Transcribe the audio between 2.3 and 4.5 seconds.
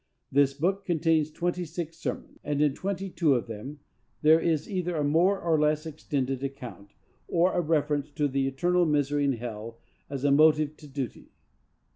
and in twenty two of them there